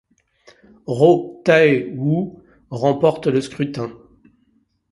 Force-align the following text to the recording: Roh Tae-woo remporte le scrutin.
Roh 0.87 1.43
Tae-woo 1.45 2.41
remporte 2.71 3.27
le 3.27 3.39
scrutin. 3.39 3.95